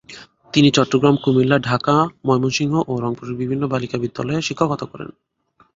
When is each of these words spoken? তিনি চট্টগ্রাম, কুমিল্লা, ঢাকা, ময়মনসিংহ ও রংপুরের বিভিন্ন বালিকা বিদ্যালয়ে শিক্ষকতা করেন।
তিনি 0.53 0.69
চট্টগ্রাম, 0.71 1.15
কুমিল্লা, 1.15 1.57
ঢাকা, 1.59 1.95
ময়মনসিংহ 2.25 2.73
ও 2.87 2.93
রংপুরের 2.99 3.35
বিভিন্ন 3.35 3.63
বালিকা 3.67 3.97
বিদ্যালয়ে 3.97 4.41
শিক্ষকতা 4.41 4.85
করেন। 4.85 5.09